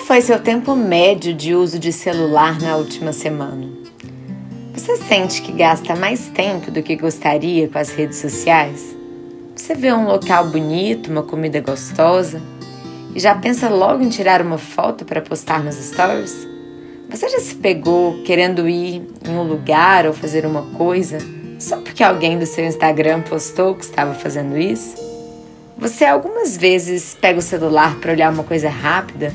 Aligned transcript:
Qual 0.00 0.06
foi 0.06 0.22
seu 0.22 0.40
tempo 0.40 0.74
médio 0.74 1.34
de 1.34 1.54
uso 1.54 1.78
de 1.78 1.92
celular 1.92 2.58
na 2.58 2.74
última 2.76 3.12
semana? 3.12 3.68
Você 4.72 4.96
sente 4.96 5.42
que 5.42 5.52
gasta 5.52 5.94
mais 5.94 6.28
tempo 6.28 6.70
do 6.70 6.82
que 6.82 6.96
gostaria 6.96 7.68
com 7.68 7.78
as 7.78 7.90
redes 7.90 8.16
sociais? 8.16 8.96
Você 9.54 9.74
vê 9.74 9.92
um 9.92 10.06
local 10.06 10.46
bonito, 10.46 11.10
uma 11.10 11.22
comida 11.22 11.60
gostosa 11.60 12.40
e 13.14 13.20
já 13.20 13.34
pensa 13.34 13.68
logo 13.68 14.02
em 14.02 14.08
tirar 14.08 14.40
uma 14.40 14.56
foto 14.56 15.04
para 15.04 15.20
postar 15.20 15.62
nos 15.62 15.76
stories? 15.76 16.48
Você 17.10 17.28
já 17.28 17.38
se 17.38 17.56
pegou 17.56 18.22
querendo 18.22 18.66
ir 18.66 19.06
em 19.28 19.30
um 19.30 19.42
lugar 19.42 20.06
ou 20.06 20.14
fazer 20.14 20.46
uma 20.46 20.62
coisa 20.78 21.18
só 21.58 21.76
porque 21.76 22.02
alguém 22.02 22.38
do 22.38 22.46
seu 22.46 22.64
Instagram 22.64 23.20
postou 23.20 23.74
que 23.74 23.84
estava 23.84 24.14
fazendo 24.14 24.56
isso? 24.56 24.94
Você 25.76 26.06
algumas 26.06 26.56
vezes 26.56 27.14
pega 27.20 27.38
o 27.38 27.42
celular 27.42 27.96
para 27.96 28.12
olhar 28.12 28.32
uma 28.32 28.44
coisa 28.44 28.70
rápida 28.70 29.30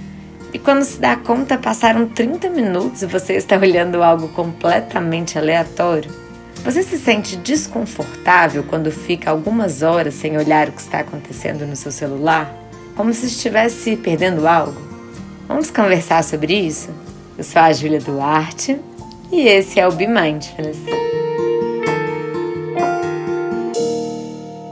e 0.53 0.59
quando 0.59 0.83
se 0.83 0.99
dá 0.99 1.15
conta 1.15 1.57
passaram 1.57 2.07
30 2.07 2.49
minutos 2.49 3.01
e 3.01 3.05
você 3.05 3.33
está 3.33 3.57
olhando 3.57 4.01
algo 4.01 4.29
completamente 4.29 5.37
aleatório? 5.37 6.09
Você 6.63 6.81
se 6.81 6.97
sente 6.97 7.35
desconfortável 7.35 8.63
quando 8.63 8.91
fica 8.91 9.29
algumas 9.29 9.83
horas 9.83 10.15
sem 10.15 10.37
olhar 10.37 10.69
o 10.69 10.71
que 10.71 10.81
está 10.81 10.99
acontecendo 10.99 11.67
no 11.67 11.75
seu 11.75 11.91
celular? 11.91 12.51
Como 12.95 13.13
se 13.13 13.27
estivesse 13.27 13.95
perdendo 13.97 14.47
algo? 14.47 14.81
Vamos 15.47 15.69
conversar 15.69 16.23
sobre 16.23 16.55
isso? 16.55 16.89
Eu 17.37 17.43
sou 17.43 17.61
a 17.61 17.71
Júlia 17.71 17.99
Duarte 17.99 18.79
e 19.31 19.47
esse 19.47 19.79
é 19.79 19.87
o 19.87 19.91
Be 19.91 20.07
Mindfulness. 20.07 20.77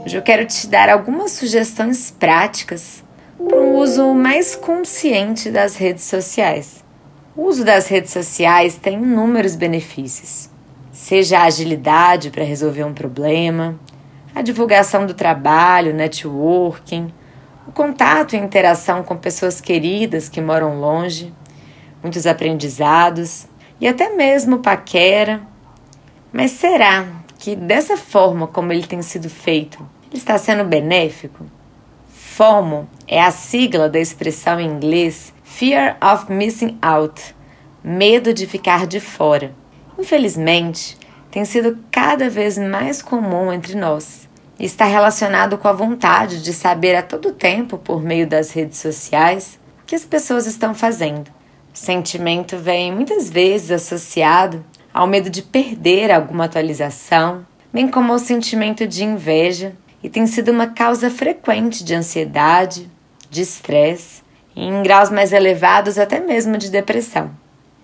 Hoje 0.04 0.16
eu 0.16 0.22
quero 0.22 0.46
te 0.46 0.66
dar 0.66 0.88
algumas 0.88 1.32
sugestões 1.32 2.10
práticas 2.10 3.03
uso 3.84 4.14
mais 4.14 4.56
consciente 4.56 5.50
das 5.50 5.76
redes 5.76 6.04
sociais. 6.04 6.82
O 7.36 7.42
uso 7.42 7.62
das 7.62 7.86
redes 7.86 8.12
sociais 8.12 8.76
tem 8.76 8.94
inúmeros 8.94 9.56
benefícios, 9.56 10.48
seja 10.90 11.40
a 11.40 11.44
agilidade 11.44 12.30
para 12.30 12.44
resolver 12.44 12.82
um 12.82 12.94
problema, 12.94 13.78
a 14.34 14.40
divulgação 14.40 15.04
do 15.04 15.12
trabalho, 15.12 15.92
networking, 15.92 17.12
o 17.68 17.72
contato 17.72 18.34
e 18.34 18.38
interação 18.38 19.02
com 19.02 19.18
pessoas 19.18 19.60
queridas 19.60 20.30
que 20.30 20.40
moram 20.40 20.80
longe, 20.80 21.30
muitos 22.02 22.26
aprendizados 22.26 23.46
e 23.78 23.86
até 23.86 24.08
mesmo 24.08 24.60
paquera. 24.60 25.42
Mas 26.32 26.52
será 26.52 27.06
que 27.38 27.54
dessa 27.54 27.98
forma 27.98 28.46
como 28.46 28.72
ele 28.72 28.86
tem 28.86 29.02
sido 29.02 29.28
feito, 29.28 29.78
ele 30.10 30.16
está 30.16 30.38
sendo 30.38 30.64
benéfico? 30.64 31.44
FOMO 32.36 32.88
é 33.06 33.22
a 33.22 33.30
sigla 33.30 33.88
da 33.88 34.00
expressão 34.00 34.58
em 34.58 34.66
inglês 34.68 35.32
Fear 35.44 35.96
of 36.02 36.32
Missing 36.32 36.76
Out 36.82 37.32
medo 37.80 38.34
de 38.34 38.44
ficar 38.44 38.88
de 38.88 38.98
fora. 38.98 39.54
Infelizmente, 39.96 40.98
tem 41.30 41.44
sido 41.44 41.78
cada 41.92 42.28
vez 42.28 42.58
mais 42.58 43.00
comum 43.00 43.52
entre 43.52 43.76
nós 43.76 44.28
e 44.58 44.64
está 44.64 44.84
relacionado 44.84 45.56
com 45.56 45.68
a 45.68 45.72
vontade 45.72 46.42
de 46.42 46.52
saber 46.52 46.96
a 46.96 47.02
todo 47.02 47.30
tempo, 47.30 47.78
por 47.78 48.02
meio 48.02 48.26
das 48.26 48.50
redes 48.50 48.78
sociais, 48.78 49.56
o 49.82 49.86
que 49.86 49.94
as 49.94 50.04
pessoas 50.04 50.44
estão 50.44 50.74
fazendo. 50.74 51.28
O 51.72 51.78
sentimento 51.78 52.56
vem 52.56 52.90
muitas 52.90 53.30
vezes 53.30 53.70
associado 53.70 54.64
ao 54.92 55.06
medo 55.06 55.30
de 55.30 55.40
perder 55.40 56.10
alguma 56.10 56.46
atualização, 56.46 57.46
bem 57.72 57.86
como 57.86 58.12
ao 58.12 58.18
sentimento 58.18 58.88
de 58.88 59.04
inveja, 59.04 59.76
e 60.04 60.10
tem 60.10 60.26
sido 60.26 60.52
uma 60.52 60.66
causa 60.66 61.08
frequente 61.08 61.82
de 61.82 61.94
ansiedade, 61.94 62.90
de 63.30 63.40
estresse 63.40 64.22
e, 64.54 64.62
em 64.62 64.82
graus 64.82 65.08
mais 65.08 65.32
elevados, 65.32 65.98
até 65.98 66.20
mesmo 66.20 66.58
de 66.58 66.70
depressão. 66.70 67.30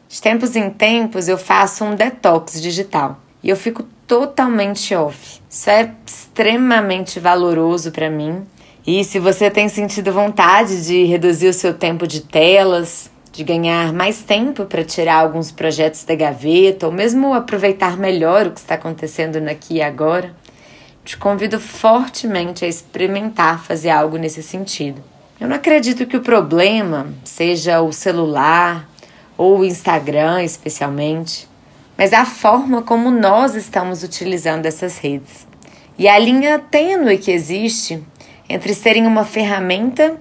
De 0.07 0.21
tempos 0.21 0.55
em 0.55 0.69
tempos 0.69 1.29
eu 1.29 1.39
faço 1.39 1.83
um 1.83 1.95
detox 1.95 2.61
digital 2.61 3.19
e 3.43 3.49
eu 3.49 3.57
fico 3.57 3.85
totalmente 4.07 4.95
off. 4.95 5.41
Isso 5.49 5.71
é 5.71 5.95
extremamente 6.05 7.19
valoroso 7.19 7.91
para 7.91 8.11
mim. 8.11 8.47
E 8.87 9.03
se 9.03 9.19
você 9.19 9.51
tem 9.51 9.71
sentido 9.71 10.13
vontade 10.13 10.85
de 10.85 11.05
reduzir 11.05 11.49
o 11.49 11.55
seu 11.55 11.73
tempo 11.73 12.07
de 12.07 12.21
telas, 12.21 13.11
de 13.33 13.43
ganhar 13.43 13.95
mais 13.95 14.21
tempo 14.21 14.67
para 14.67 14.85
tirar 14.85 15.21
alguns 15.21 15.51
projetos 15.51 16.05
da 16.05 16.15
gaveta 16.15 16.87
ou 16.87 16.93
mesmo 16.93 17.33
aproveitar 17.33 17.97
melhor 17.97 18.47
o 18.47 18.51
que 18.51 18.61
está 18.61 18.75
acontecendo 18.75 19.37
aqui 19.49 19.77
e 19.77 19.83
agora, 19.83 20.35
te 21.05 21.17
convido 21.17 21.59
fortemente 21.59 22.65
a 22.65 22.69
experimentar 22.69 23.63
fazer 23.63 23.91
algo 23.91 24.17
nesse 24.17 24.43
sentido. 24.43 25.03
Eu 25.41 25.49
não 25.49 25.57
acredito 25.57 26.07
que 26.07 26.17
o 26.17 26.23
problema 26.23 27.09
seja 27.25 27.81
o 27.81 27.93
celular 27.93 28.89
ou 29.37 29.61
o 29.61 29.65
Instagram, 29.65 30.43
especialmente, 30.43 31.49
mas 31.97 32.13
a 32.13 32.25
forma 32.25 32.83
como 32.83 33.11
nós 33.11 33.55
estamos 33.55 34.03
utilizando 34.03 34.67
essas 34.67 34.99
redes. 34.99 35.47
E 35.99 36.09
a 36.09 36.19
linha 36.19 36.59
tênue 36.59 37.19
que 37.19 37.31
existe 37.31 38.03
entre 38.49 38.75
serem 38.75 39.07
uma 39.07 39.25
ferramenta 39.25 40.17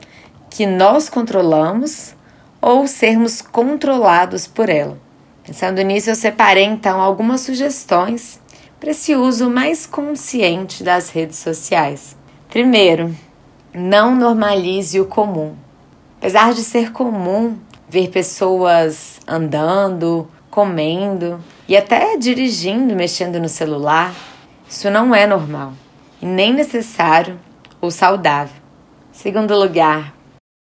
que 0.50 0.66
nós 0.66 1.09
controlamos 1.09 2.16
ou 2.61 2.88
sermos 2.88 3.41
controlados 3.41 4.47
por 4.47 4.69
ela. 4.69 4.97
Pensando 5.44 5.81
nisso, 5.81 6.09
eu 6.09 6.16
separei 6.16 6.66
então 6.66 7.01
algumas 7.01 7.41
sugestões 7.41 8.40
para 8.79 8.91
esse 8.91 9.16
uso 9.16 9.50
mais 9.50 9.85
consciente 9.85 10.84
das 10.84 11.09
redes 11.09 11.38
sociais. 11.40 12.16
Primeiro, 12.50 13.16
não 13.73 14.16
normalize 14.16 15.00
o 15.00 15.06
comum. 15.06 15.56
Apesar 16.17 16.53
de 16.53 16.63
ser 16.63 16.91
comum 16.91 17.57
ver 17.88 18.09
pessoas 18.09 19.19
andando, 19.28 20.28
comendo 20.50 21.40
e 21.67 21.75
até 21.75 22.17
dirigindo, 22.17 22.95
mexendo 22.95 23.40
no 23.40 23.50
celular, 23.50 24.13
isso 24.67 24.90
não 24.90 25.13
é 25.13 25.28
normal 25.28 25.73
e 26.22 26.25
nem 26.25 26.53
necessário 26.53 27.40
ou 27.81 27.91
saudável. 27.91 28.56
Segundo 29.11 29.57
lugar, 29.57 30.13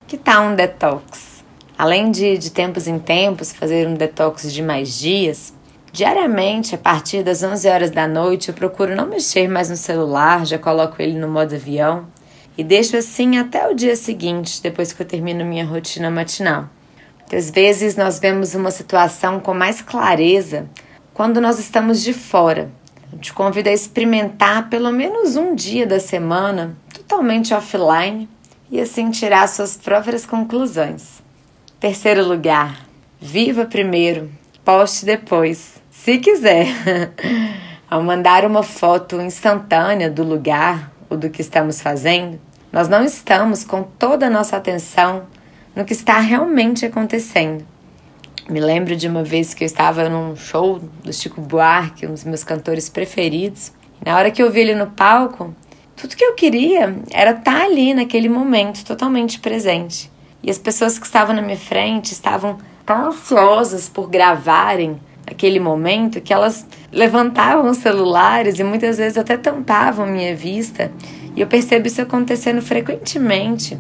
que 0.08 0.18
tal 0.18 0.46
um 0.46 0.56
detox? 0.56 1.44
Além 1.78 2.12
de, 2.12 2.38
de 2.38 2.52
tempos 2.52 2.88
em 2.88 3.00
tempos 3.00 3.52
fazer 3.52 3.88
um 3.88 3.96
detox 3.96 4.52
de 4.52 4.62
mais 4.62 4.98
dias, 4.98 5.54
diariamente, 5.94 6.74
a 6.74 6.78
partir 6.78 7.24
das 7.24 7.44
11 7.44 7.70
horas 7.70 7.92
da 7.92 8.08
noite, 8.08 8.50
eu 8.50 8.56
procuro 8.56 8.96
não 8.96 9.06
mexer 9.06 9.48
mais 9.48 9.70
no 9.70 9.78
celular, 9.78 10.44
já 10.44 10.58
coloco 10.58 11.00
ele 11.00 11.18
no 11.18 11.28
modo 11.28 11.54
avião 11.54 12.08
e 12.58 12.64
deixo 12.64 12.98
assim 12.98 13.38
até 13.38 13.70
o 13.70 13.76
dia 13.76 13.96
seguinte, 13.96 14.62
depois 14.62 14.92
que 14.92 15.04
eu 15.04 15.06
termino 15.06 15.46
minha 15.46 15.64
rotina 15.64 16.10
matinal. 16.10 16.68
Muitas 17.20 17.52
vezes 17.52 17.96
nós 17.96 18.20
vemos 18.20 18.56
uma 18.56 18.72
situação 18.72 19.40
com 19.40 19.54
mais 19.54 19.82
clareza 19.82 20.68
quando 21.14 21.40
nós 21.40 21.60
estamos 21.60 22.02
de 22.02 22.12
fora. 22.12 22.72
Eu 23.12 23.20
te 23.20 23.32
convido 23.32 23.70
a 23.70 23.74
experimentar 23.74 24.70
pelo 24.70 24.92
menos 24.92 25.36
um 25.36 25.54
dia 25.54 25.86
da 25.86 26.00
semana 26.00 26.76
totalmente 26.94 27.54
offline 27.54 28.28
e 28.70 28.80
assim 28.80 29.12
tirar 29.12 29.48
suas 29.48 29.78
próprias 29.78 30.26
conclusões. 30.26 31.22
Terceiro 31.80 32.28
lugar, 32.28 32.80
viva 33.20 33.66
primeiro, 33.66 34.32
poste 34.64 35.06
depois, 35.06 35.82
se 35.92 36.18
quiser. 36.18 36.68
Ao 37.90 38.02
mandar 38.02 38.46
uma 38.46 38.64
foto 38.64 39.22
instantânea 39.22 40.10
do 40.10 40.24
lugar 40.24 40.92
ou 41.10 41.16
do 41.16 41.30
que 41.30 41.42
estamos 41.42 41.80
fazendo, 41.80 42.40
nós 42.72 42.90
não 42.90 43.04
estamos 43.04 43.64
com 43.64 43.84
toda 43.84 44.26
a 44.26 44.30
nossa 44.30 44.58
atenção 44.58 45.28
no 45.76 45.86
que 45.86 45.94
está 45.94 46.20
realmente 46.20 46.86
acontecendo. 46.86 47.66
Me 48.50 48.60
lembro 48.60 48.96
de 48.96 49.08
uma 49.08 49.24
vez 49.24 49.54
que 49.54 49.64
eu 49.64 49.66
estava 49.66 50.10
num 50.10 50.36
show 50.36 50.80
do 51.04 51.14
Chico 51.14 51.40
Buarque, 51.40 52.08
um 52.08 52.12
dos 52.12 52.24
meus 52.24 52.44
cantores 52.44 52.90
preferidos. 52.90 53.72
Na 54.04 54.18
hora 54.18 54.32
que 54.32 54.42
eu 54.42 54.52
vi 54.52 54.62
ele 54.62 54.76
no 54.76 54.88
palco, 54.88 55.56
tudo 55.96 56.16
que 56.16 56.26
eu 56.26 56.34
queria 56.34 56.96
era 57.12 57.32
estar 57.32 57.62
ali 57.62 57.94
naquele 57.94 58.28
momento, 58.28 58.84
totalmente 58.84 59.40
presente. 59.40 60.12
E 60.42 60.50
as 60.50 60.58
pessoas 60.58 61.00
que 61.00 61.06
estavam 61.06 61.36
na 61.36 61.42
minha 61.42 61.58
frente 61.58 62.12
estavam 62.12 62.58
tão 62.86 63.08
ansiosas 63.08 63.90
por 63.90 64.10
gravarem 64.10 65.00
aquele 65.26 65.60
momento 65.60 66.22
que 66.22 66.34
elas 66.34 66.66
levantavam 66.92 67.70
os 67.70 67.78
celulares 67.78 68.60
e 68.60 68.64
muitas 68.64 68.98
vezes 68.98 69.18
até 69.18 69.38
tampavam 69.38 70.06
minha 70.06 70.36
vista. 70.36 70.92
E 71.36 71.42
eu 71.42 71.48
percebo 71.48 71.88
isso 71.88 72.02
acontecendo 72.02 72.62
frequentemente, 72.62 73.78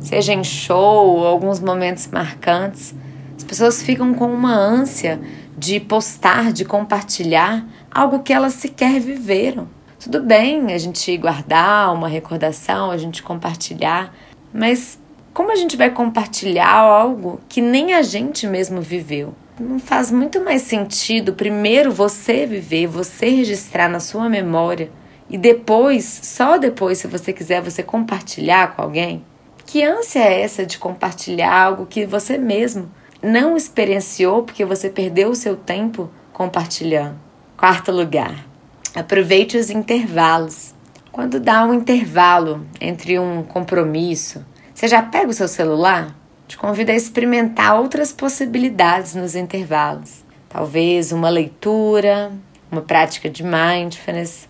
seja 0.00 0.32
em 0.32 0.42
show 0.42 1.18
ou 1.18 1.26
alguns 1.26 1.60
momentos 1.60 2.08
marcantes. 2.08 2.94
As 3.36 3.44
pessoas 3.44 3.82
ficam 3.82 4.12
com 4.14 4.32
uma 4.32 4.54
ânsia 4.54 5.20
de 5.56 5.78
postar, 5.78 6.52
de 6.52 6.64
compartilhar 6.64 7.64
algo 7.90 8.20
que 8.20 8.32
elas 8.32 8.54
sequer 8.54 9.00
viveram. 9.00 9.68
Tudo 9.98 10.22
bem 10.22 10.72
a 10.72 10.78
gente 10.78 11.14
guardar 11.18 11.92
uma 11.92 12.08
recordação, 12.08 12.90
a 12.90 12.96
gente 12.96 13.22
compartilhar, 13.22 14.14
mas 14.52 14.98
como 15.32 15.52
a 15.52 15.56
gente 15.56 15.76
vai 15.76 15.90
compartilhar 15.90 16.76
algo 16.76 17.40
que 17.48 17.60
nem 17.60 17.94
a 17.94 18.02
gente 18.02 18.46
mesmo 18.46 18.80
viveu? 18.80 19.34
Não 19.58 19.78
faz 19.78 20.10
muito 20.10 20.42
mais 20.42 20.62
sentido 20.62 21.34
primeiro 21.34 21.92
você 21.92 22.46
viver, 22.46 22.86
você 22.86 23.28
registrar 23.28 23.88
na 23.88 24.00
sua 24.00 24.28
memória 24.28 24.90
e 25.30 25.38
depois, 25.38 26.04
só 26.24 26.58
depois, 26.58 26.98
se 26.98 27.06
você 27.06 27.32
quiser, 27.32 27.62
você 27.62 27.82
compartilhar 27.82 28.74
com 28.74 28.82
alguém? 28.82 29.24
Que 29.64 29.84
ânsia 29.84 30.18
é 30.18 30.40
essa 30.40 30.66
de 30.66 30.76
compartilhar 30.76 31.54
algo 31.54 31.86
que 31.86 32.04
você 32.04 32.36
mesmo 32.36 32.90
não 33.22 33.56
experienciou 33.56 34.42
porque 34.42 34.64
você 34.64 34.90
perdeu 34.90 35.30
o 35.30 35.36
seu 35.36 35.54
tempo 35.54 36.10
compartilhando? 36.32 37.14
Quarto 37.56 37.92
lugar, 37.92 38.44
aproveite 38.92 39.56
os 39.56 39.70
intervalos. 39.70 40.74
Quando 41.12 41.38
dá 41.38 41.64
um 41.64 41.74
intervalo 41.74 42.66
entre 42.80 43.16
um 43.18 43.44
compromisso, 43.44 44.44
você 44.80 44.88
já 44.88 45.02
pega 45.02 45.28
o 45.28 45.34
seu 45.34 45.46
celular? 45.46 46.16
Te 46.48 46.56
convido 46.56 46.90
a 46.90 46.94
experimentar 46.94 47.78
outras 47.78 48.14
possibilidades 48.14 49.14
nos 49.14 49.34
intervalos. 49.34 50.24
Talvez 50.48 51.12
uma 51.12 51.28
leitura, 51.28 52.32
uma 52.72 52.80
prática 52.80 53.28
de 53.28 53.42
mindfulness, 53.44 54.48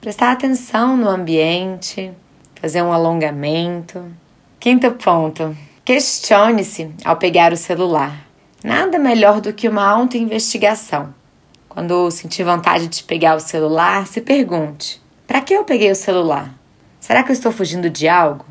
prestar 0.00 0.30
atenção 0.30 0.96
no 0.96 1.08
ambiente, 1.08 2.12
fazer 2.60 2.80
um 2.80 2.92
alongamento. 2.92 4.04
Quinto 4.60 4.88
ponto: 4.92 5.56
questione-se 5.84 6.88
ao 7.04 7.16
pegar 7.16 7.52
o 7.52 7.56
celular. 7.56 8.24
Nada 8.62 9.00
melhor 9.00 9.40
do 9.40 9.52
que 9.52 9.68
uma 9.68 9.84
autoinvestigação. 9.84 11.12
Quando 11.68 12.08
sentir 12.12 12.44
vontade 12.44 12.86
de 12.86 13.02
pegar 13.02 13.34
o 13.34 13.40
celular, 13.40 14.06
se 14.06 14.20
pergunte: 14.20 15.02
para 15.26 15.40
que 15.40 15.52
eu 15.52 15.64
peguei 15.64 15.90
o 15.90 15.96
celular? 15.96 16.54
Será 17.00 17.24
que 17.24 17.32
eu 17.32 17.34
estou 17.34 17.50
fugindo 17.50 17.90
de 17.90 18.06
algo? 18.06 18.44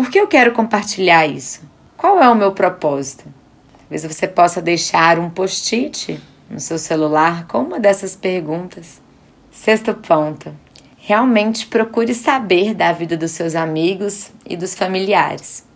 Por 0.00 0.08
que 0.08 0.18
eu 0.18 0.26
quero 0.26 0.52
compartilhar 0.52 1.26
isso? 1.26 1.60
Qual 1.94 2.22
é 2.22 2.26
o 2.30 2.34
meu 2.34 2.52
propósito? 2.52 3.26
Talvez 3.80 4.02
você 4.02 4.26
possa 4.26 4.62
deixar 4.62 5.18
um 5.18 5.28
post-it 5.28 6.18
no 6.48 6.58
seu 6.58 6.78
celular 6.78 7.46
com 7.46 7.58
uma 7.58 7.78
dessas 7.78 8.16
perguntas. 8.16 8.98
Sexto 9.50 9.92
ponto: 9.92 10.56
realmente 10.96 11.66
procure 11.66 12.14
saber 12.14 12.72
da 12.72 12.92
vida 12.92 13.14
dos 13.14 13.32
seus 13.32 13.54
amigos 13.54 14.30
e 14.46 14.56
dos 14.56 14.74
familiares. 14.74 15.66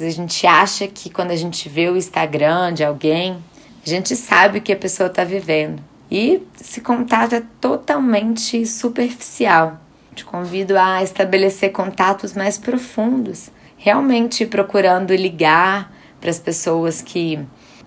A 0.00 0.08
gente 0.08 0.46
acha 0.46 0.88
que 0.88 1.10
quando 1.10 1.32
a 1.32 1.36
gente 1.36 1.68
vê 1.68 1.90
o 1.90 1.96
Instagram 1.98 2.72
de 2.72 2.82
alguém, 2.82 3.36
a 3.84 3.88
gente 3.90 4.16
sabe 4.16 4.60
o 4.60 4.62
que 4.62 4.72
a 4.72 4.76
pessoa 4.76 5.08
está 5.08 5.24
vivendo. 5.24 5.82
E 6.10 6.42
esse 6.58 6.80
contato 6.80 7.34
é 7.34 7.42
totalmente 7.60 8.64
superficial. 8.64 9.78
Te 10.14 10.24
convido 10.24 10.78
a 10.78 11.02
estabelecer 11.02 11.70
contatos 11.70 12.32
mais 12.32 12.56
profundos 12.56 13.50
realmente 13.78 14.44
procurando 14.44 15.14
ligar 15.14 15.90
para 16.20 16.28
as 16.28 16.38
pessoas 16.38 17.00
que 17.00 17.38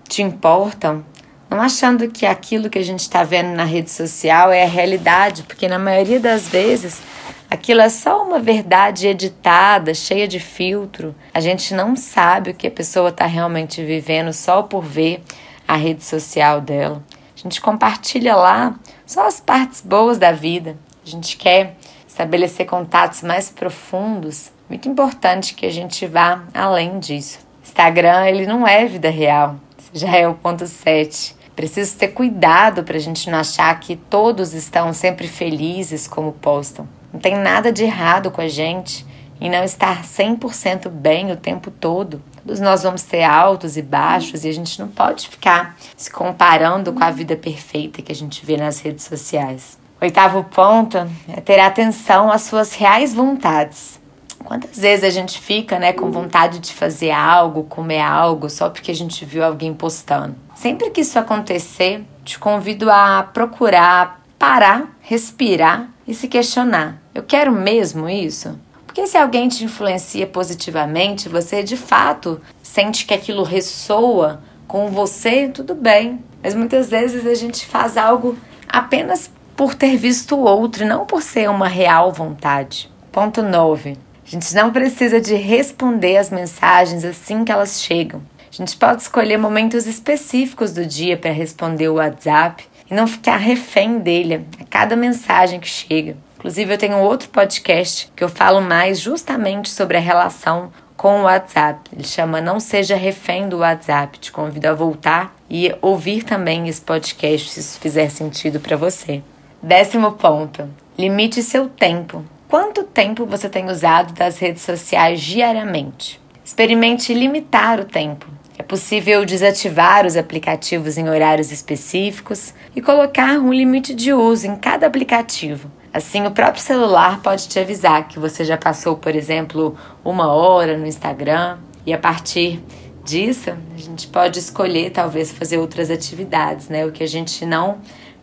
te 0.08 0.22
importam, 0.22 1.04
não 1.50 1.60
achando 1.60 2.08
que 2.08 2.24
aquilo 2.24 2.70
que 2.70 2.78
a 2.78 2.82
gente 2.84 3.00
está 3.00 3.22
vendo 3.22 3.54
na 3.54 3.64
rede 3.64 3.90
social 3.90 4.50
é 4.50 4.64
a 4.64 4.68
realidade, 4.68 5.42
porque 5.42 5.68
na 5.68 5.78
maioria 5.78 6.18
das 6.18 6.48
vezes 6.48 7.02
aquilo 7.50 7.82
é 7.82 7.90
só 7.90 8.24
uma 8.26 8.40
verdade 8.40 9.06
editada, 9.06 9.92
cheia 9.92 10.26
de 10.26 10.40
filtro. 10.40 11.14
A 11.34 11.40
gente 11.40 11.74
não 11.74 11.94
sabe 11.94 12.50
o 12.50 12.54
que 12.54 12.66
a 12.66 12.70
pessoa 12.70 13.10
está 13.10 13.26
realmente 13.26 13.84
vivendo 13.84 14.32
só 14.32 14.62
por 14.62 14.82
ver 14.82 15.22
a 15.68 15.76
rede 15.76 16.02
social 16.02 16.60
dela. 16.60 17.02
A 17.36 17.38
gente 17.38 17.60
compartilha 17.60 18.34
lá 18.34 18.74
só 19.04 19.26
as 19.26 19.38
partes 19.38 19.82
boas 19.82 20.16
da 20.16 20.32
vida. 20.32 20.76
A 21.04 21.08
gente 21.08 21.36
quer 21.36 21.76
estabelecer 22.08 22.64
contatos 22.64 23.22
mais 23.22 23.50
profundos 23.50 24.50
muito 24.72 24.88
importante 24.88 25.52
que 25.52 25.66
a 25.66 25.70
gente 25.70 26.06
vá 26.06 26.44
além 26.54 26.98
disso. 26.98 27.40
Instagram, 27.62 28.26
ele 28.26 28.46
não 28.46 28.66
é 28.66 28.86
vida 28.86 29.10
real. 29.10 29.56
Já 29.92 30.16
é 30.16 30.26
o 30.26 30.32
ponto 30.32 30.66
7. 30.66 31.36
Preciso 31.54 31.98
ter 31.98 32.08
cuidado 32.08 32.82
para 32.82 32.96
a 32.96 33.00
gente 33.00 33.28
não 33.28 33.38
achar 33.38 33.78
que 33.78 33.96
todos 33.96 34.54
estão 34.54 34.90
sempre 34.94 35.28
felizes 35.28 36.08
como 36.08 36.32
postam. 36.32 36.88
Não 37.12 37.20
tem 37.20 37.36
nada 37.36 37.70
de 37.70 37.84
errado 37.84 38.30
com 38.30 38.40
a 38.40 38.48
gente 38.48 39.04
em 39.38 39.50
não 39.50 39.62
estar 39.62 40.04
100% 40.04 40.88
bem 40.88 41.30
o 41.30 41.36
tempo 41.36 41.70
todo. 41.70 42.22
Todos 42.42 42.58
nós 42.58 42.82
vamos 42.82 43.02
ter 43.02 43.24
altos 43.24 43.76
e 43.76 43.82
baixos 43.82 44.42
e 44.42 44.48
a 44.48 44.54
gente 44.54 44.80
não 44.80 44.88
pode 44.88 45.28
ficar 45.28 45.76
se 45.94 46.10
comparando 46.10 46.94
com 46.94 47.04
a 47.04 47.10
vida 47.10 47.36
perfeita 47.36 48.00
que 48.00 48.10
a 48.10 48.14
gente 48.14 48.46
vê 48.46 48.56
nas 48.56 48.80
redes 48.80 49.04
sociais. 49.04 49.76
Oitavo 50.00 50.42
ponto 50.44 50.96
é 51.28 51.42
ter 51.42 51.60
atenção 51.60 52.32
às 52.32 52.40
suas 52.40 52.72
reais 52.72 53.12
vontades. 53.12 54.00
Quantas 54.42 54.78
vezes 54.78 55.04
a 55.04 55.10
gente 55.10 55.40
fica, 55.40 55.78
né, 55.78 55.92
com 55.92 56.10
vontade 56.10 56.58
de 56.58 56.72
fazer 56.72 57.10
algo, 57.10 57.64
comer 57.64 58.00
algo, 58.00 58.50
só 58.50 58.68
porque 58.68 58.90
a 58.90 58.94
gente 58.94 59.24
viu 59.24 59.44
alguém 59.44 59.72
postando? 59.72 60.34
Sempre 60.54 60.90
que 60.90 61.00
isso 61.00 61.18
acontecer, 61.18 62.04
te 62.24 62.38
convido 62.38 62.90
a 62.90 63.22
procurar 63.22 64.22
parar, 64.42 64.98
respirar 65.00 65.88
e 66.04 66.12
se 66.12 66.26
questionar: 66.26 67.00
eu 67.14 67.22
quero 67.22 67.52
mesmo 67.52 68.08
isso? 68.08 68.58
Porque 68.84 69.06
se 69.06 69.16
alguém 69.16 69.48
te 69.48 69.62
influencia 69.62 70.26
positivamente, 70.26 71.28
você 71.28 71.62
de 71.62 71.76
fato 71.76 72.40
sente 72.60 73.06
que 73.06 73.14
aquilo 73.14 73.44
ressoa 73.44 74.42
com 74.66 74.88
você, 74.88 75.48
tudo 75.48 75.76
bem. 75.76 76.24
Mas 76.42 76.56
muitas 76.56 76.90
vezes 76.90 77.24
a 77.24 77.36
gente 77.36 77.64
faz 77.64 77.96
algo 77.96 78.36
apenas 78.68 79.30
por 79.54 79.76
ter 79.76 79.96
visto 79.96 80.34
o 80.34 80.40
outro 80.40 80.84
não 80.84 81.06
por 81.06 81.22
ser 81.22 81.48
uma 81.48 81.68
real 81.68 82.10
vontade. 82.10 82.90
Ponto 83.12 83.42
9. 83.42 83.96
A 84.24 84.30
gente 84.30 84.54
não 84.54 84.72
precisa 84.72 85.20
de 85.20 85.34
responder 85.34 86.16
as 86.16 86.30
mensagens 86.30 87.04
assim 87.04 87.44
que 87.44 87.52
elas 87.52 87.82
chegam. 87.82 88.22
A 88.50 88.54
gente 88.54 88.76
pode 88.76 89.02
escolher 89.02 89.36
momentos 89.36 89.86
específicos 89.86 90.72
do 90.72 90.84
dia 90.84 91.16
para 91.16 91.30
responder 91.30 91.88
o 91.88 91.94
WhatsApp 91.94 92.64
e 92.90 92.94
não 92.94 93.06
ficar 93.06 93.38
refém 93.38 93.98
dele 93.98 94.46
a 94.60 94.64
cada 94.64 94.94
mensagem 94.94 95.58
que 95.58 95.68
chega. 95.68 96.16
Inclusive, 96.36 96.74
eu 96.74 96.78
tenho 96.78 96.98
outro 96.98 97.28
podcast 97.28 98.12
que 98.14 98.22
eu 98.22 98.28
falo 98.28 98.60
mais 98.60 99.00
justamente 99.00 99.70
sobre 99.70 99.96
a 99.96 100.00
relação 100.00 100.72
com 100.96 101.20
o 101.20 101.22
WhatsApp. 101.22 101.90
Ele 101.92 102.04
chama 102.04 102.40
Não 102.40 102.60
Seja 102.60 102.94
Refém 102.94 103.48
do 103.48 103.58
WhatsApp. 103.58 104.18
Te 104.18 104.30
convido 104.30 104.68
a 104.68 104.74
voltar 104.74 105.34
e 105.48 105.74
ouvir 105.80 106.22
também 106.22 106.68
esse 106.68 106.80
podcast 106.80 107.50
se 107.50 107.60
isso 107.60 107.80
fizer 107.80 108.10
sentido 108.10 108.60
para 108.60 108.76
você. 108.76 109.22
Décimo 109.62 110.12
ponto: 110.12 110.68
limite 110.98 111.42
seu 111.42 111.68
tempo. 111.68 112.24
Quanto 112.52 112.82
tempo 112.82 113.24
você 113.24 113.48
tem 113.48 113.70
usado 113.70 114.12
das 114.12 114.36
redes 114.36 114.60
sociais 114.60 115.22
diariamente? 115.22 116.20
Experimente 116.44 117.14
limitar 117.14 117.80
o 117.80 117.86
tempo. 117.86 118.26
É 118.58 118.62
possível 118.62 119.24
desativar 119.24 120.04
os 120.04 120.18
aplicativos 120.18 120.98
em 120.98 121.08
horários 121.08 121.50
específicos 121.50 122.52
e 122.76 122.82
colocar 122.82 123.38
um 123.38 123.54
limite 123.54 123.94
de 123.94 124.12
uso 124.12 124.46
em 124.46 124.56
cada 124.56 124.86
aplicativo. 124.86 125.70
Assim, 125.94 126.26
o 126.26 126.30
próprio 126.30 126.62
celular 126.62 127.22
pode 127.22 127.48
te 127.48 127.58
avisar 127.58 128.06
que 128.06 128.18
você 128.18 128.44
já 128.44 128.58
passou, 128.58 128.98
por 128.98 129.16
exemplo, 129.16 129.74
uma 130.04 130.30
hora 130.30 130.76
no 130.76 130.86
Instagram 130.86 131.56
e 131.86 131.94
a 131.94 131.98
partir 131.98 132.62
disso 133.02 133.56
a 133.74 133.78
gente 133.78 134.08
pode 134.08 134.38
escolher 134.38 134.90
talvez 134.90 135.32
fazer 135.32 135.56
outras 135.56 135.90
atividades, 135.90 136.68
né? 136.68 136.84
O 136.84 136.92
que 136.92 137.02
a 137.02 137.08
gente 137.08 137.46
não 137.46 137.78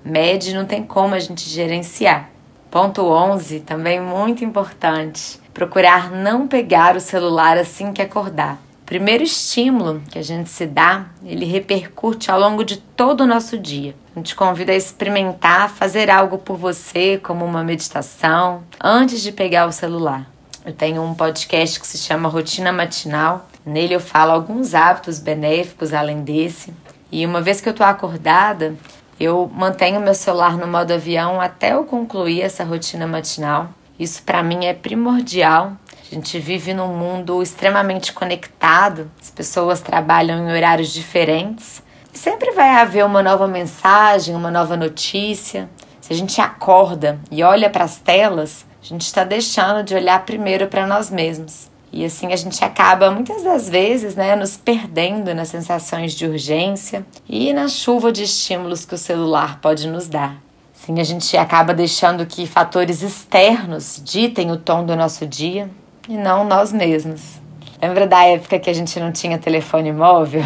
mede 0.05 0.53
não 0.53 0.65
tem 0.65 0.83
como 0.83 1.15
a 1.15 1.19
gente 1.19 1.49
gerenciar. 1.49 2.29
Ponto 2.71 3.01
11, 3.03 3.61
também 3.61 3.99
muito 3.99 4.45
importante, 4.45 5.39
procurar 5.55 6.11
não 6.11 6.47
pegar 6.47 6.95
o 6.95 6.99
celular 6.99 7.57
assim 7.57 7.91
que 7.91 8.01
acordar. 8.01 8.59
primeiro 8.85 9.23
estímulo 9.23 10.03
que 10.11 10.19
a 10.19 10.21
gente 10.21 10.51
se 10.51 10.67
dá, 10.67 11.07
ele 11.25 11.45
repercute 11.45 12.29
ao 12.29 12.39
longo 12.39 12.63
de 12.63 12.77
todo 12.77 13.21
o 13.21 13.27
nosso 13.27 13.57
dia. 13.57 13.95
A 14.15 14.19
gente 14.19 14.35
convida 14.35 14.71
a 14.71 14.75
experimentar 14.75 15.69
fazer 15.69 16.11
algo 16.11 16.37
por 16.37 16.57
você, 16.57 17.17
como 17.17 17.43
uma 17.43 17.63
meditação, 17.63 18.63
antes 18.79 19.21
de 19.21 19.31
pegar 19.31 19.67
o 19.67 19.71
celular. 19.71 20.29
Eu 20.63 20.73
tenho 20.73 21.01
um 21.01 21.15
podcast 21.15 21.79
que 21.79 21.87
se 21.87 21.97
chama 21.97 22.29
Rotina 22.29 22.71
Matinal. 22.71 23.47
Nele 23.65 23.95
eu 23.95 23.99
falo 23.99 24.31
alguns 24.31 24.75
hábitos 24.75 25.17
benéficos 25.17 25.91
além 25.91 26.21
desse. 26.21 26.71
E 27.11 27.25
uma 27.25 27.41
vez 27.41 27.61
que 27.61 27.67
eu 27.67 27.73
tô 27.73 27.83
acordada, 27.83 28.75
eu 29.19 29.51
mantenho 29.53 29.99
meu 29.99 30.13
celular 30.13 30.57
no 30.57 30.65
modo 30.65 30.93
avião 30.93 31.41
até 31.41 31.73
eu 31.73 31.83
concluir 31.83 32.41
essa 32.41 32.63
rotina 32.63 33.05
matinal. 33.05 33.69
Isso 33.99 34.23
para 34.23 34.41
mim 34.41 34.65
é 34.65 34.73
primordial. 34.73 35.73
A 36.09 36.15
gente 36.15 36.39
vive 36.39 36.73
num 36.73 36.95
mundo 36.95 37.43
extremamente 37.43 38.13
conectado, 38.13 39.11
as 39.21 39.29
pessoas 39.29 39.81
trabalham 39.81 40.39
em 40.39 40.55
horários 40.55 40.93
diferentes. 40.93 41.83
E 42.13 42.17
sempre 42.17 42.51
vai 42.51 42.69
haver 42.69 43.05
uma 43.05 43.21
nova 43.21 43.47
mensagem, 43.47 44.35
uma 44.35 44.49
nova 44.49 44.77
notícia. 44.77 45.69
Se 45.99 46.13
a 46.13 46.15
gente 46.15 46.39
acorda 46.41 47.19
e 47.29 47.43
olha 47.43 47.69
para 47.69 47.83
as 47.83 47.97
telas, 47.97 48.65
a 48.81 48.85
gente 48.85 49.01
está 49.01 49.23
deixando 49.23 49.83
de 49.83 49.93
olhar 49.93 50.25
primeiro 50.25 50.67
para 50.67 50.87
nós 50.87 51.11
mesmos. 51.11 51.69
E 51.91 52.05
assim 52.05 52.31
a 52.31 52.35
gente 52.35 52.63
acaba 52.63 53.09
muitas 53.09 53.43
das 53.43 53.67
vezes, 53.67 54.15
né, 54.15 54.35
nos 54.35 54.55
perdendo 54.55 55.33
nas 55.33 55.49
sensações 55.49 56.13
de 56.13 56.25
urgência 56.25 57.05
e 57.27 57.51
na 57.51 57.67
chuva 57.67 58.11
de 58.11 58.23
estímulos 58.23 58.85
que 58.85 58.93
o 58.93 58.97
celular 58.97 59.59
pode 59.59 59.87
nos 59.87 60.07
dar. 60.07 60.37
Sim, 60.73 60.99
a 60.99 61.03
gente 61.03 61.35
acaba 61.35 61.73
deixando 61.73 62.25
que 62.25 62.45
fatores 62.47 63.01
externos 63.01 64.01
ditem 64.03 64.51
o 64.51 64.57
tom 64.57 64.85
do 64.85 64.95
nosso 64.95 65.25
dia 65.25 65.69
e 66.07 66.15
não 66.15 66.43
nós 66.43 66.71
mesmos. 66.71 67.39
Lembra 67.81 68.05
da 68.05 68.23
época 68.25 68.59
que 68.59 68.69
a 68.69 68.73
gente 68.73 68.99
não 68.99 69.11
tinha 69.11 69.37
telefone 69.37 69.91
móvel? 69.91 70.41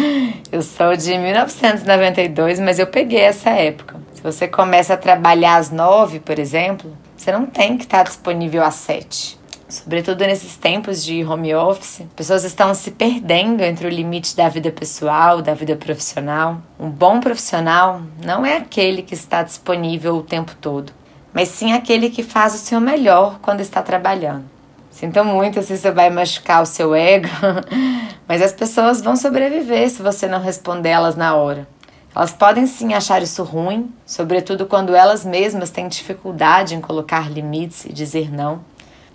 eu 0.52 0.62
sou 0.62 0.96
de 0.96 1.16
1992, 1.16 2.60
mas 2.60 2.78
eu 2.78 2.86
peguei 2.86 3.20
essa 3.20 3.50
época. 3.50 3.96
Se 4.12 4.22
você 4.22 4.46
começa 4.46 4.94
a 4.94 4.98
trabalhar 4.98 5.56
às 5.56 5.70
nove, 5.70 6.20
por 6.20 6.38
exemplo, 6.38 6.96
você 7.16 7.32
não 7.32 7.46
tem 7.46 7.76
que 7.76 7.84
estar 7.84 8.04
disponível 8.04 8.62
às 8.62 8.74
sete 8.74 9.38
sobretudo 9.74 10.20
nesses 10.24 10.56
tempos 10.56 11.04
de 11.04 11.24
home 11.24 11.54
office. 11.54 12.02
Pessoas 12.14 12.44
estão 12.44 12.74
se 12.74 12.92
perdendo 12.92 13.62
entre 13.62 13.86
o 13.86 13.90
limite 13.90 14.36
da 14.36 14.48
vida 14.48 14.70
pessoal, 14.70 15.42
da 15.42 15.54
vida 15.54 15.76
profissional. 15.76 16.58
Um 16.78 16.88
bom 16.88 17.20
profissional 17.20 18.00
não 18.24 18.46
é 18.46 18.56
aquele 18.56 19.02
que 19.02 19.14
está 19.14 19.42
disponível 19.42 20.16
o 20.16 20.22
tempo 20.22 20.54
todo, 20.60 20.92
mas 21.32 21.48
sim 21.48 21.72
aquele 21.72 22.10
que 22.10 22.22
faz 22.22 22.54
o 22.54 22.58
seu 22.58 22.80
melhor 22.80 23.38
quando 23.42 23.60
está 23.60 23.82
trabalhando. 23.82 24.44
Sinto 24.90 25.24
muito 25.24 25.60
se 25.62 25.74
isso 25.74 25.92
vai 25.92 26.08
machucar 26.08 26.62
o 26.62 26.66
seu 26.66 26.94
ego, 26.94 27.28
mas 28.28 28.40
as 28.40 28.52
pessoas 28.52 29.02
vão 29.02 29.16
sobreviver 29.16 29.90
se 29.90 30.00
você 30.00 30.28
não 30.28 30.40
responder 30.40 30.90
elas 30.90 31.16
na 31.16 31.34
hora. 31.34 31.66
Elas 32.14 32.32
podem 32.32 32.64
sim 32.64 32.94
achar 32.94 33.20
isso 33.20 33.42
ruim, 33.42 33.92
sobretudo 34.06 34.66
quando 34.66 34.94
elas 34.94 35.24
mesmas 35.24 35.70
têm 35.70 35.88
dificuldade 35.88 36.76
em 36.76 36.80
colocar 36.80 37.28
limites 37.28 37.84
e 37.86 37.92
dizer 37.92 38.32
não. 38.32 38.60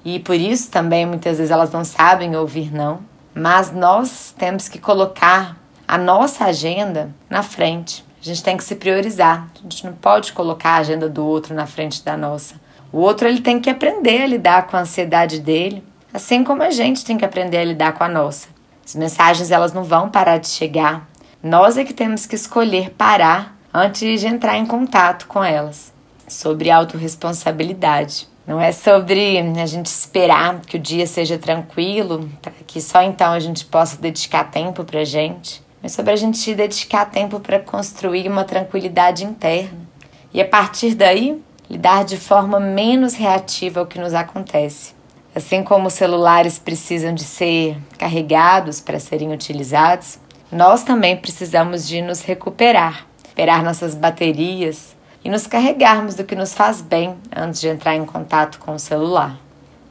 E 0.03 0.20
por 0.20 0.36
isso 0.36 0.72
também 0.72 1.06
muitas 1.06 1.38
vezes 1.38 1.51
elas 1.51 1.72
não 1.72 1.84
sabem 1.84 2.36
ouvir 2.36 2.74
não. 2.74 3.00
Mas 3.34 3.72
nós 3.72 4.34
temos 4.38 4.68
que 4.68 4.79
colocar 4.79 5.58
a 5.88 5.98
nossa 5.98 6.46
agenda 6.46 7.10
na 7.29 7.44
frente. 7.44 8.03
A 8.22 8.25
gente 8.25 8.44
tem 8.44 8.58
que 8.58 8.63
se 8.63 8.75
priorizar. 8.75 9.48
A 9.58 9.62
gente 9.63 9.86
não 9.86 9.94
pode 9.94 10.34
colocar 10.34 10.72
a 10.72 10.77
agenda 10.77 11.08
do 11.08 11.25
outro 11.25 11.56
na 11.56 11.65
frente 11.65 12.03
da 12.03 12.18
nossa. 12.18 12.56
O 12.91 13.00
outro 13.00 13.27
ele 13.27 13.41
tem 13.41 13.60
que 13.60 13.70
aprender 13.70 14.22
a 14.22 14.27
lidar 14.27 14.68
com 14.68 14.75
a 14.75 14.82
ansiedade 14.82 15.39
dele, 15.39 15.84
assim 16.13 16.44
como 16.44 16.63
a 16.63 16.72
gente 16.72 17.06
tem 17.06 17.18
que 17.18 17.25
aprender 17.25 17.58
a 17.58 17.65
lidar 17.65 17.94
com 17.94 18.03
a 18.03 18.10
nossa. 18.10 18.48
As 18.86 18.96
mensagens 18.96 19.51
elas 19.51 19.72
não 19.72 19.84
vão 19.84 20.10
parar 20.10 20.38
de 20.38 20.48
chegar. 20.48 21.08
Nós 21.41 21.77
é 21.77 21.86
que 21.86 21.94
temos 21.94 22.25
que 22.25 22.36
escolher 22.36 22.89
parar 22.91 23.56
antes 23.74 24.20
de 24.20 24.27
entrar 24.27 24.58
em 24.58 24.65
contato 24.65 25.27
com 25.27 25.44
elas. 25.44 25.94
Sobre 26.27 26.72
autorresponsabilidade. 26.72 28.27
Não 28.48 28.60
é 28.60 28.72
sobre 28.72 29.38
a 29.39 29.65
gente 29.65 29.86
esperar 29.86 30.60
que 30.62 30.77
o 30.77 30.79
dia 30.79 31.05
seja 31.05 31.38
tranquilo, 31.38 32.29
para 32.41 32.51
que 32.65 32.81
só 32.81 33.01
então 33.03 33.31
a 33.31 33.39
gente 33.39 33.65
possa 33.65 33.98
dedicar 33.98 34.46
tempo 34.46 34.84
para 34.84 35.03
gente, 35.03 35.62
mas 35.81 35.91
sobre 35.91 36.13
a 36.13 36.15
gente 36.15 36.55
dedicar 36.55 37.05
tempo 37.05 37.39
para 37.39 37.60
construir 37.60 38.27
uma 38.27 38.43
tranquilidade 38.43 39.24
interna. 39.24 39.88
E 40.34 40.41
a 40.41 40.46
partir 40.46 40.96
daí, 40.96 41.41
lidar 41.69 42.03
de 42.03 42.17
forma 42.17 42.60
menos 42.60 43.13
reativa 43.13 43.79
ao 43.79 43.86
que 43.86 44.00
nos 44.00 44.13
acontece. 44.13 44.93
Assim 45.34 45.63
como 45.63 45.88
os 45.88 45.93
celulares 45.93 46.58
precisam 46.58 47.13
de 47.13 47.24
ser 47.24 47.77
carregados 47.98 48.81
para 48.81 49.00
serem 49.00 49.31
utilizados, 49.31 50.17
nós 50.51 50.84
também 50.84 51.15
precisamos 51.15 51.88
de 51.88 52.01
nos 52.01 52.22
recuperar, 52.22 53.05
recuperar 53.24 53.63
nossas 53.63 53.93
baterias 53.93 54.98
e 55.23 55.29
nos 55.29 55.47
carregarmos 55.47 56.15
do 56.15 56.23
que 56.23 56.35
nos 56.35 56.53
faz 56.53 56.81
bem 56.81 57.15
antes 57.35 57.59
de 57.59 57.67
entrar 57.67 57.95
em 57.95 58.05
contato 58.05 58.59
com 58.59 58.73
o 58.73 58.79
celular. 58.79 59.38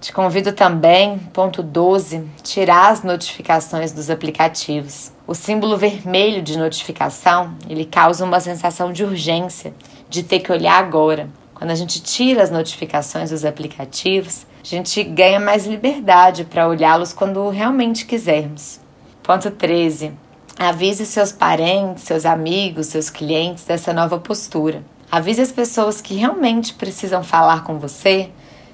Te 0.00 0.12
convido 0.12 0.52
também, 0.52 1.18
ponto 1.32 1.60
12, 1.60 2.24
tirar 2.42 2.92
as 2.92 3.02
notificações 3.02 3.90
dos 3.90 4.08
aplicativos. 4.08 5.10
O 5.26 5.34
símbolo 5.34 5.76
vermelho 5.76 6.40
de 6.40 6.56
notificação, 6.56 7.54
ele 7.68 7.84
causa 7.84 8.24
uma 8.24 8.38
sensação 8.38 8.92
de 8.92 9.02
urgência, 9.02 9.74
de 10.08 10.22
ter 10.22 10.38
que 10.38 10.52
olhar 10.52 10.78
agora. 10.78 11.28
Quando 11.52 11.72
a 11.72 11.74
gente 11.74 12.00
tira 12.00 12.44
as 12.44 12.50
notificações 12.50 13.30
dos 13.30 13.44
aplicativos, 13.44 14.46
a 14.62 14.66
gente 14.66 15.02
ganha 15.02 15.40
mais 15.40 15.66
liberdade 15.66 16.44
para 16.44 16.68
olhá-los 16.68 17.12
quando 17.12 17.48
realmente 17.48 18.06
quisermos. 18.06 18.78
Ponto 19.20 19.50
13. 19.50 20.12
Avise 20.56 21.04
seus 21.04 21.32
parentes, 21.32 22.04
seus 22.04 22.24
amigos, 22.24 22.86
seus 22.86 23.10
clientes 23.10 23.64
dessa 23.64 23.92
nova 23.92 24.18
postura. 24.18 24.84
Avise 25.10 25.40
as 25.40 25.50
pessoas 25.50 26.00
que 26.00 26.14
realmente 26.14 26.74
precisam 26.74 27.22
falar 27.22 27.64
com 27.64 27.78
você 27.78 28.30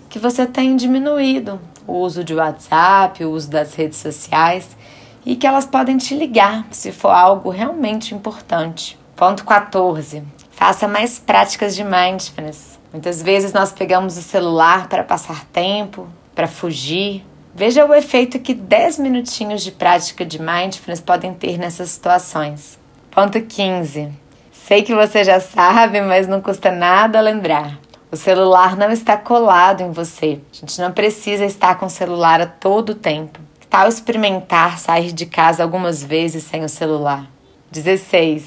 que 0.08 0.18
você 0.18 0.46
tem 0.46 0.76
diminuído 0.76 1.60
o 1.86 1.94
uso 1.94 2.22
de 2.22 2.34
WhatsApp, 2.34 3.24
o 3.24 3.30
uso 3.30 3.50
das 3.50 3.74
redes 3.74 3.98
sociais 3.98 4.76
e 5.24 5.36
que 5.36 5.46
elas 5.46 5.66
podem 5.66 5.96
te 5.96 6.14
ligar 6.14 6.66
se 6.70 6.92
for 6.92 7.10
algo 7.10 7.50
realmente 7.50 8.14
importante. 8.14 8.98
Ponto 9.16 9.44
14. 9.44 10.22
Faça 10.50 10.86
mais 10.88 11.18
práticas 11.18 11.74
de 11.74 11.84
mindfulness. 11.84 12.78
Muitas 12.92 13.22
vezes 13.22 13.52
nós 13.52 13.72
pegamos 13.72 14.16
o 14.16 14.22
celular 14.22 14.88
para 14.88 15.02
passar 15.02 15.44
tempo, 15.46 16.08
para 16.34 16.46
fugir. 16.46 17.24
Veja 17.54 17.84
o 17.84 17.94
efeito 17.94 18.38
que 18.38 18.54
10 18.54 18.98
minutinhos 18.98 19.62
de 19.62 19.72
prática 19.72 20.24
de 20.24 20.40
mindfulness 20.40 21.00
podem 21.00 21.34
ter 21.34 21.58
nessas 21.58 21.90
situações. 21.90 22.78
Ponto 23.10 23.40
15. 23.40 24.23
Sei 24.66 24.82
que 24.82 24.94
você 24.94 25.22
já 25.22 25.40
sabe, 25.40 26.00
mas 26.00 26.26
não 26.26 26.40
custa 26.40 26.70
nada 26.70 27.20
lembrar. 27.20 27.78
O 28.10 28.16
celular 28.16 28.78
não 28.78 28.90
está 28.90 29.14
colado 29.14 29.82
em 29.82 29.92
você. 29.92 30.40
A 30.50 30.56
gente 30.56 30.80
não 30.80 30.90
precisa 30.90 31.44
estar 31.44 31.74
com 31.74 31.84
o 31.84 31.90
celular 31.90 32.40
a 32.40 32.46
todo 32.46 32.94
tempo. 32.94 33.38
Que 33.60 33.66
tal 33.66 33.86
experimentar 33.86 34.78
sair 34.78 35.12
de 35.12 35.26
casa 35.26 35.62
algumas 35.62 36.02
vezes 36.02 36.44
sem 36.44 36.64
o 36.64 36.68
celular? 36.70 37.30
16. 37.70 38.46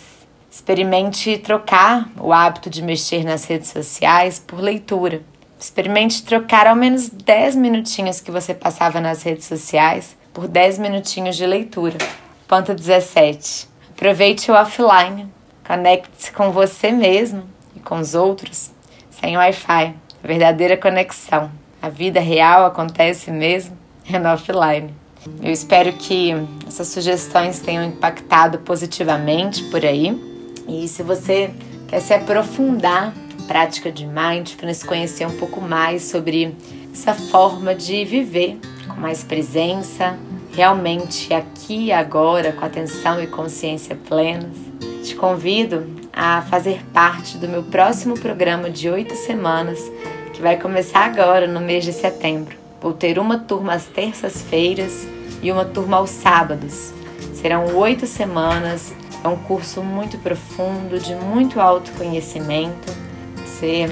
Experimente 0.49 1.37
trocar 1.37 2.09
o 2.19 2.33
hábito 2.33 2.67
de 2.67 2.81
mexer 2.81 3.23
nas 3.23 3.45
redes 3.45 3.69
sociais 3.69 4.39
por 4.39 4.59
leitura. 4.59 5.21
Experimente 5.59 6.23
trocar 6.23 6.65
ao 6.65 6.75
menos 6.75 7.09
10 7.09 7.55
minutinhos 7.57 8.19
que 8.19 8.31
você 8.31 8.55
passava 8.55 8.99
nas 8.99 9.21
redes 9.21 9.45
sociais 9.45 10.17
por 10.33 10.47
10 10.47 10.79
minutinhos 10.79 11.35
de 11.35 11.45
leitura. 11.45 11.99
Ponto 12.47 12.73
17. 12.73 13.69
Aproveite 13.91 14.51
o 14.51 14.55
offline. 14.55 15.36
Conecte-se 15.67 16.31
com 16.31 16.49
você 16.49 16.91
mesmo 16.91 17.43
e 17.75 17.79
com 17.81 17.99
os 17.99 18.15
outros 18.15 18.71
sem 19.09 19.35
Wi-Fi. 19.35 19.95
Verdadeira 20.23 20.77
conexão. 20.77 21.51
A 21.81 21.89
vida 21.89 22.21
real 22.21 22.65
acontece 22.65 23.29
mesmo 23.29 23.77
no 24.09 24.29
offline. 24.29 24.93
Eu 25.43 25.51
espero 25.51 25.91
que 25.91 26.33
essas 26.65 26.87
sugestões 26.87 27.59
tenham 27.59 27.83
impactado 27.83 28.59
positivamente 28.59 29.61
por 29.65 29.83
aí 29.85 30.17
e 30.69 30.87
se 30.87 31.03
você 31.03 31.51
quer 31.87 31.99
se 31.99 32.13
aprofundar 32.13 33.13
na 33.37 33.45
prática 33.45 33.91
de 33.91 34.05
mindfulness, 34.05 34.83
conhecer 34.83 35.27
um 35.27 35.35
pouco 35.37 35.59
mais 35.59 36.03
sobre 36.03 36.55
essa 36.93 37.13
forma 37.13 37.75
de 37.75 38.05
viver 38.05 38.57
com 38.87 39.01
mais 39.01 39.21
presença, 39.21 40.17
realmente 40.53 41.33
aqui 41.33 41.87
e 41.87 41.91
agora, 41.91 42.53
com 42.53 42.65
atenção 42.65 43.21
e 43.21 43.27
consciência 43.27 43.97
plenas, 44.07 44.55
te 45.07 45.15
convido 45.15 45.87
a 46.11 46.41
fazer 46.43 46.83
parte 46.93 47.37
do 47.37 47.47
meu 47.47 47.63
próximo 47.63 48.19
programa 48.19 48.69
de 48.69 48.89
oito 48.89 49.15
semanas, 49.15 49.79
que 50.33 50.41
vai 50.41 50.57
começar 50.57 51.05
agora 51.05 51.47
no 51.47 51.61
mês 51.61 51.85
de 51.85 51.93
setembro. 51.93 52.57
Vou 52.81 52.93
ter 52.93 53.17
uma 53.17 53.39
turma 53.39 53.73
às 53.73 53.85
terças-feiras 53.85 55.07
e 55.41 55.51
uma 55.51 55.63
turma 55.63 55.97
aos 55.97 56.09
sábados. 56.09 56.91
Serão 57.33 57.75
oito 57.77 58.05
semanas 58.05 58.93
é 59.23 59.27
um 59.27 59.37
curso 59.37 59.81
muito 59.81 60.17
profundo, 60.17 60.99
de 60.99 61.15
muito 61.15 61.59
autoconhecimento. 61.59 62.93
Você, 63.37 63.89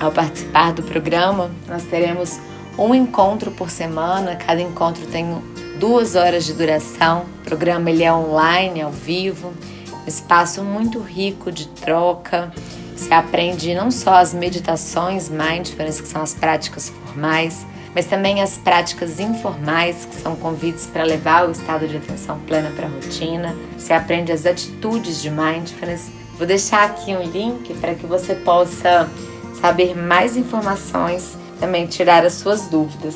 ao 0.00 0.10
participar 0.10 0.72
do 0.72 0.82
programa, 0.82 1.50
nós 1.68 1.84
teremos 1.84 2.38
um 2.78 2.94
encontro 2.94 3.50
por 3.50 3.68
semana. 3.68 4.36
Cada 4.36 4.60
encontro 4.60 5.06
tem 5.06 5.26
duas 5.78 6.14
horas 6.14 6.44
de 6.44 6.54
duração. 6.54 7.26
O 7.40 7.44
programa 7.44 7.90
ele 7.90 8.02
é 8.02 8.12
online, 8.12 8.80
ao 8.80 8.90
vivo. 8.90 9.52
Espaço 10.06 10.62
muito 10.62 10.98
rico 10.98 11.52
de 11.52 11.68
troca. 11.68 12.52
Você 12.96 13.12
aprende 13.12 13.74
não 13.74 13.90
só 13.90 14.14
as 14.14 14.32
meditações 14.34 15.28
mindfulness, 15.28 16.00
que 16.00 16.08
são 16.08 16.22
as 16.22 16.34
práticas 16.34 16.88
formais, 16.88 17.66
mas 17.94 18.06
também 18.06 18.42
as 18.42 18.56
práticas 18.56 19.20
informais, 19.20 20.06
que 20.06 20.16
são 20.16 20.34
convites 20.36 20.86
para 20.86 21.04
levar 21.04 21.48
o 21.48 21.52
estado 21.52 21.86
de 21.86 21.96
atenção 21.96 22.38
plena 22.46 22.70
para 22.74 22.86
a 22.86 22.90
rotina. 22.90 23.56
Você 23.76 23.92
aprende 23.92 24.32
as 24.32 24.46
atitudes 24.46 25.20
de 25.20 25.30
mindfulness. 25.30 26.10
Vou 26.38 26.46
deixar 26.46 26.84
aqui 26.84 27.14
um 27.14 27.22
link 27.22 27.74
para 27.74 27.94
que 27.94 28.06
você 28.06 28.34
possa 28.34 29.08
saber 29.60 29.96
mais 29.96 30.36
informações, 30.36 31.36
também 31.60 31.86
tirar 31.86 32.24
as 32.24 32.34
suas 32.34 32.66
dúvidas. 32.66 33.14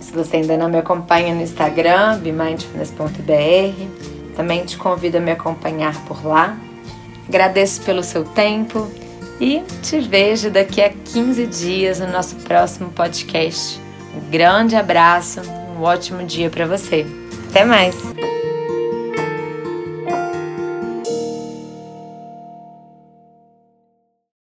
Se 0.00 0.12
você 0.12 0.38
ainda 0.38 0.56
não 0.56 0.68
me 0.68 0.78
acompanha 0.78 1.34
no 1.34 1.42
Instagram, 1.42 2.18
bemindfulness.br, 2.18 4.11
também 4.36 4.64
te 4.64 4.76
convido 4.76 5.18
a 5.18 5.20
me 5.20 5.30
acompanhar 5.30 5.94
por 6.04 6.24
lá. 6.24 6.56
Agradeço 7.28 7.82
pelo 7.82 8.02
seu 8.02 8.24
tempo 8.24 8.90
e 9.40 9.62
te 9.82 10.00
vejo 10.00 10.50
daqui 10.50 10.80
a 10.80 10.90
15 10.90 11.46
dias 11.46 12.00
no 12.00 12.08
nosso 12.08 12.36
próximo 12.36 12.90
podcast. 12.90 13.80
Um 14.14 14.30
grande 14.30 14.76
abraço, 14.76 15.40
um 15.76 15.82
ótimo 15.82 16.24
dia 16.24 16.50
para 16.50 16.66
você. 16.66 17.06
Até 17.50 17.64
mais! 17.64 17.96